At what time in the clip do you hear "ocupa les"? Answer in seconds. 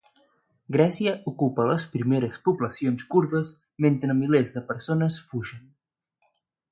1.31-1.83